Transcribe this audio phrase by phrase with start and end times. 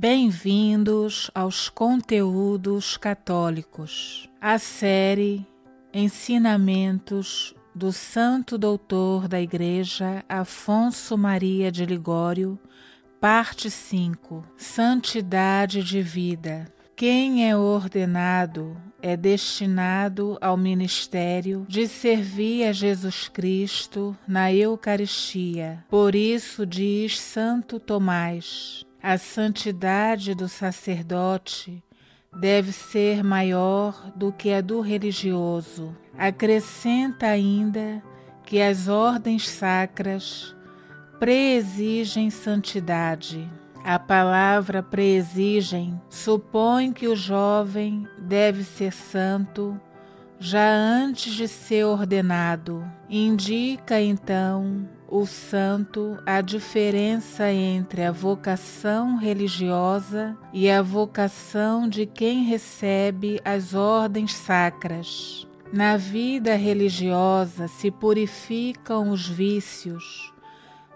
[0.00, 4.30] Bem-vindos aos conteúdos católicos.
[4.40, 5.46] A série
[5.92, 12.58] Ensinamentos do Santo Doutor da Igreja Afonso Maria de Ligório,
[13.20, 14.42] parte 5.
[14.56, 16.72] Santidade de vida.
[16.96, 25.84] Quem é ordenado é destinado ao ministério de servir a Jesus Cristo na Eucaristia.
[25.90, 31.82] Por isso diz Santo Tomás: a santidade do sacerdote
[32.38, 35.96] deve ser maior do que a do religioso.
[36.16, 38.02] Acrescenta ainda
[38.44, 40.54] que as ordens sacras
[41.18, 43.50] preexigem santidade.
[43.84, 49.80] A palavra preexigem supõe que o jovem deve ser santo
[50.38, 52.84] já antes de ser ordenado.
[53.08, 62.44] Indica então o santo a diferença entre a vocação religiosa e a vocação de quem
[62.44, 65.48] recebe as ordens sacras.
[65.72, 70.32] Na vida religiosa se purificam os vícios,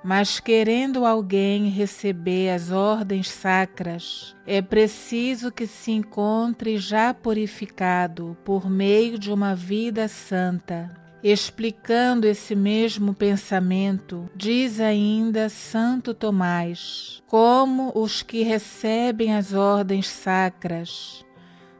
[0.02, 8.70] mas querendo alguém receber as ordens sacras, é preciso que se encontre já purificado por
[8.70, 11.03] meio de uma vida santa.
[11.26, 21.24] Explicando esse mesmo pensamento, diz ainda Santo Tomás: como os que recebem as ordens sacras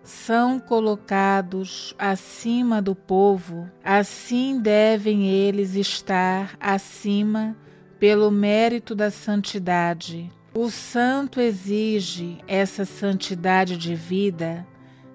[0.02, 7.54] são colocados acima do povo, assim devem eles estar acima
[7.98, 10.32] pelo mérito da santidade.
[10.54, 14.66] O santo exige essa santidade de vida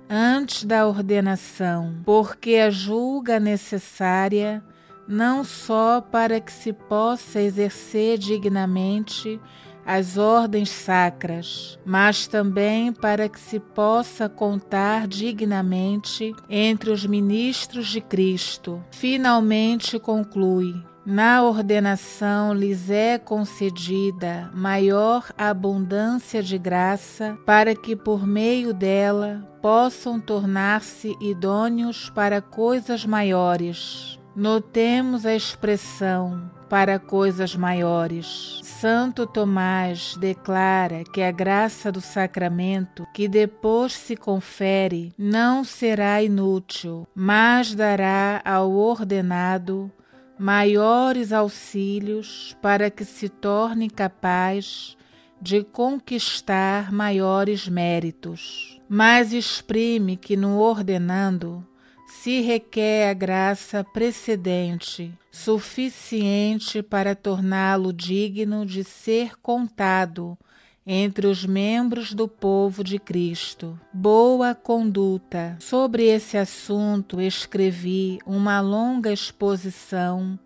[0.10, 4.64] antes da ordenação, porque a julga necessária
[5.08, 9.40] não só para que se possa exercer dignamente
[9.86, 18.00] as ordens sacras, mas também para que se possa contar dignamente entre os ministros de
[18.00, 18.84] Cristo.
[18.92, 20.76] Finalmente conclui:
[21.10, 30.20] na ordenação lhes é concedida maior abundância de graça, para que por meio dela possam
[30.20, 34.20] tornar-se idôneos para coisas maiores.
[34.36, 38.62] Notemos a expressão para coisas maiores.
[38.64, 47.08] Santo Tomás declara que a graça do sacramento que depois se confere não será inútil,
[47.16, 49.92] mas dará ao ordenado
[50.40, 54.98] maiores auxílios para que se torne capaz
[55.42, 58.80] de conquistar maiores méritos.
[58.88, 61.68] Mas exprime que no ordenando
[62.08, 70.38] se requer a graça precedente, suficiente para torná-lo digno de ser contado
[70.86, 73.80] entre os membros do povo de Cristo.
[73.94, 75.56] Boa conduta.
[75.60, 80.40] Sobre esse assunto escrevi uma longa exposição,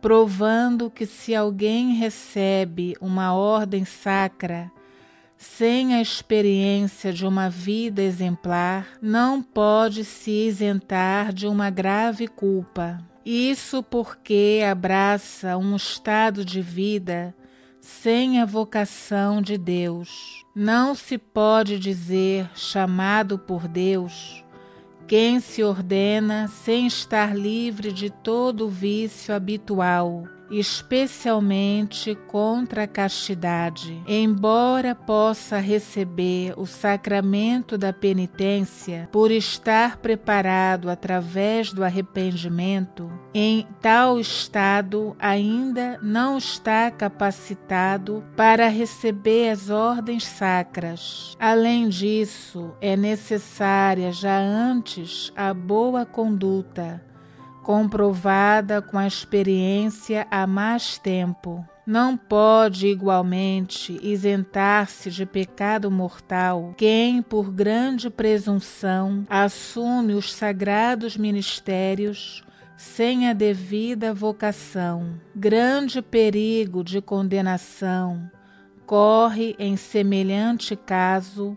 [0.00, 4.70] provando que se alguém recebe uma ordem sacra,
[5.36, 12.98] sem a experiência de uma vida exemplar, não pode se isentar de uma grave culpa.
[13.24, 17.34] Isso porque abraça um estado de vida
[17.80, 20.44] sem a vocação de Deus.
[20.54, 24.44] Não se pode dizer chamado por Deus
[25.06, 34.02] quem se ordena sem estar livre de todo o vício habitual especialmente contra a castidade.
[34.06, 44.18] Embora possa receber o sacramento da penitência por estar preparado através do arrependimento, em tal
[44.18, 51.36] estado ainda não está capacitado para receber as ordens sacras.
[51.38, 57.09] Além disso, é necessária já antes a boa conduta
[57.62, 61.64] comprovada com a experiência há mais tempo.
[61.86, 72.44] Não pode igualmente isentar-se de pecado mortal quem, por grande presunção, assume os sagrados ministérios
[72.76, 75.20] sem a devida vocação.
[75.34, 78.30] Grande perigo de condenação
[78.86, 81.56] corre em semelhante caso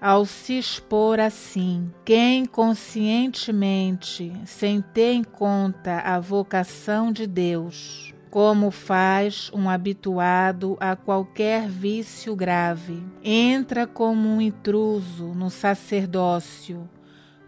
[0.00, 1.90] ao se expor assim.
[2.04, 10.94] Quem conscientemente, sem ter em conta a vocação de Deus, como faz um habituado a
[10.94, 16.88] qualquer vício grave, entra como um intruso no sacerdócio,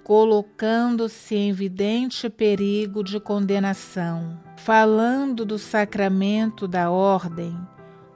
[0.02, 4.40] colocando-se em evidente perigo de condenação.
[4.56, 7.56] Falando do sacramento da ordem,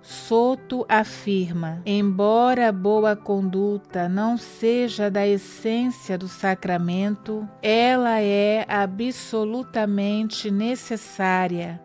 [0.07, 10.51] Soto afirma: embora a boa conduta não seja da essência do sacramento, ela é absolutamente
[10.51, 11.81] necessária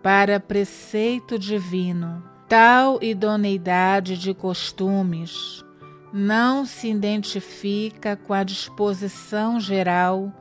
[0.00, 2.22] para preceito divino.
[2.48, 5.64] Tal idoneidade de costumes
[6.12, 10.32] não se identifica com a disposição geral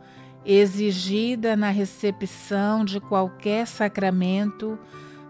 [0.46, 4.78] exigida na recepção de qualquer sacramento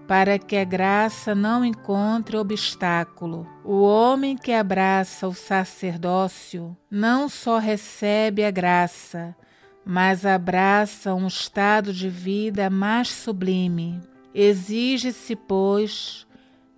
[0.07, 3.47] para que a graça não encontre obstáculo.
[3.63, 9.35] O homem que abraça o sacerdócio não só recebe a graça,
[9.83, 13.99] mas abraça um estado de vida mais sublime.
[14.33, 16.27] Exige-se, pois,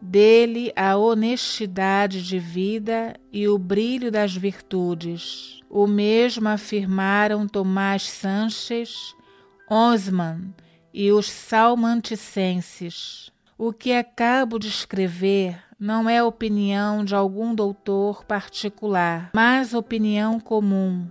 [0.02, 5.60] dele a honestidade de vida e o brilho das virtudes.
[5.70, 9.16] O mesmo afirmaram Tomás Sanches,
[9.70, 10.54] Osman
[11.00, 13.30] e os salmanticenses.
[13.56, 21.08] O que acabo de escrever não é opinião de algum doutor particular, mas opinião comum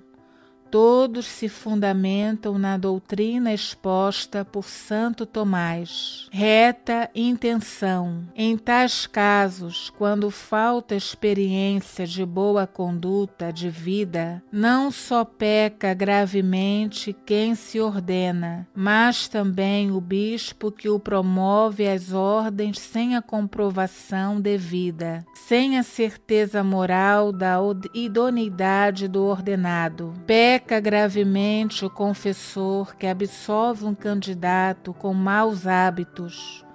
[0.70, 6.28] Todos se fundamentam na doutrina exposta por Santo Tomás.
[6.30, 8.24] Reta intenção.
[8.34, 17.16] Em tais casos, quando falta experiência de boa conduta de vida, não só peca gravemente
[17.24, 24.40] quem se ordena, mas também o bispo que o promove às ordens sem a comprovação
[24.40, 27.56] devida, sem a certeza moral da
[27.94, 30.12] idoneidade do ordenado.
[30.26, 36.66] Peca Peca gravemente o confessor que absolve um candidato com maus hábitos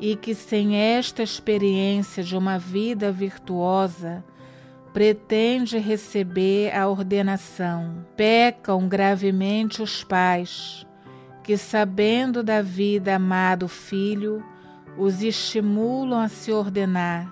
[0.00, 4.24] e que, sem esta experiência de uma vida virtuosa,
[4.94, 8.06] pretende receber a ordenação.
[8.16, 10.86] Pecam gravemente os pais,
[11.42, 14.42] que, sabendo da vida amado filho,
[14.96, 17.30] os estimulam a se ordenar,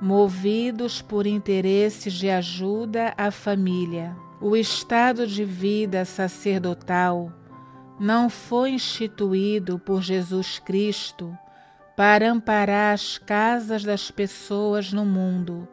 [0.00, 4.16] movidos por interesses de ajuda à família.
[4.42, 7.30] O estado de vida sacerdotal
[8.00, 11.36] não foi instituído por Jesus Cristo
[11.94, 15.68] para amparar as casas das pessoas no mundo,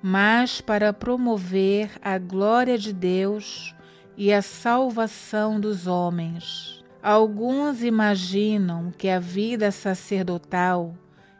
[0.00, 3.74] mas para promover a glória de Deus
[4.16, 6.82] e a salvação dos homens.
[7.02, 10.94] Alguns imaginam que a vida sacerdotal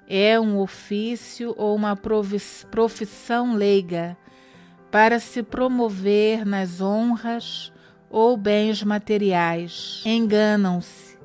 [0.07, 4.19] é um ofício ou uma profissão leiga
[4.91, 7.73] para se promover nas honras
[8.11, 10.03] ou bens materiais.
[10.05, 11.19] Enganam-se.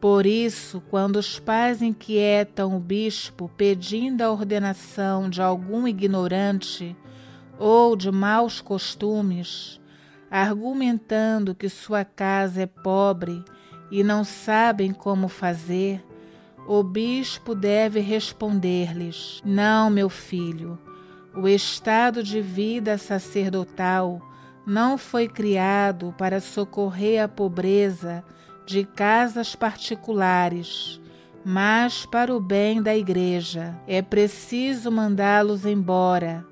[0.00, 6.96] Por isso, quando os pais inquietam o bispo pedindo a ordenação de algum ignorante
[7.58, 9.78] ou de maus costumes,
[10.30, 13.44] argumentando que sua casa é pobre
[13.90, 16.02] e não sabem como fazer,
[16.66, 20.78] o bispo deve responder-lhes: Não, meu filho
[21.40, 24.20] o estado de vida sacerdotal
[24.66, 28.22] não foi criado para socorrer a pobreza
[28.66, 31.00] de casas particulares,
[31.42, 33.74] mas para o bem da Igreja.
[33.86, 36.44] É preciso mandá-los embora,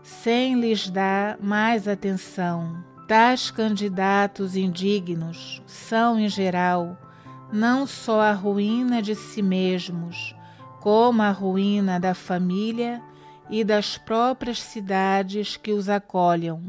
[0.00, 2.84] sem lhes dar mais atenção.
[3.08, 6.96] Tais candidatos indignos são, em geral,
[7.52, 10.36] não só a ruína de si mesmos,
[10.80, 13.02] como a ruína da família
[13.48, 16.60] e das próprias cidades que os acolham.